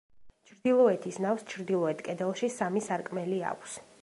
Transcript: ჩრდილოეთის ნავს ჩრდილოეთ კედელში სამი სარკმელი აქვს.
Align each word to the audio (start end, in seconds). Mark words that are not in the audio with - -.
ჩრდილოეთის 0.51 1.19
ნავს 1.27 1.45
ჩრდილოეთ 1.53 2.03
კედელში 2.09 2.53
სამი 2.57 2.87
სარკმელი 2.89 3.43
აქვს. 3.53 3.83